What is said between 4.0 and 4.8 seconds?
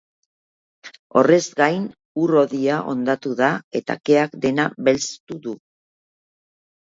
keak dena